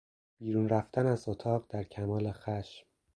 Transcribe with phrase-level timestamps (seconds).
[0.39, 2.85] بیرون رفتن از اتاق در کمال خشم